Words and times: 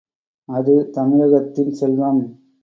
அது 0.49 0.89
தமிழகத்தின் 0.91 1.71
செல்வம். 1.71 2.21